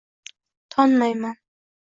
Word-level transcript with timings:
-Tonmayman. 0.69 1.37